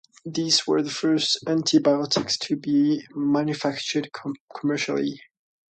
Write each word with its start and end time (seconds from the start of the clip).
These 0.25 0.65
were 0.65 0.81
the 0.81 0.89
first 0.89 1.37
antibiotics 1.45 2.35
to 2.39 2.55
be 2.55 3.05
manufactured 3.13 4.09
commercially. 4.59 5.21